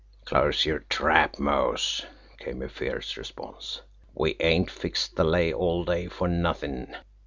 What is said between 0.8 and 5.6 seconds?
trap, Mose!" came a fierce response. "We ain't fixed the lay